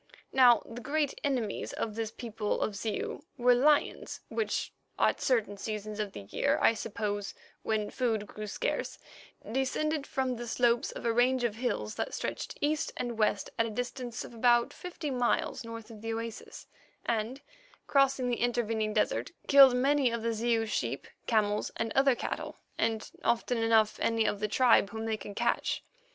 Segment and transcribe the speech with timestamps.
[0.33, 5.99] Now the great enemies of this people of Zeu were lions, which at certain seasons
[5.99, 8.97] of the year, I suppose when food grew scarce,
[9.51, 13.67] descended from the slopes of a range of hills that stretched east and west at
[13.67, 16.65] a distance of about fifty miles north of the oasis,
[17.05, 17.41] and,
[17.85, 23.11] crossing the intervening desert, killed many of the Zeu sheep, camels, and other cattle, and
[23.23, 25.83] often enough any of the tribe whom they could catch.